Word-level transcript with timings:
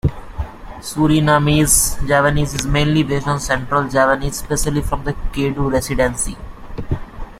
Surinamese-Javanese 0.81 2.55
is 2.55 2.65
mainly 2.65 3.03
based 3.03 3.27
on 3.27 3.39
Central 3.39 3.87
Javanese, 3.87 4.41
especially 4.41 4.81
from 4.81 5.03
the 5.03 5.13
Kedu 5.31 5.71
residency. 5.71 6.35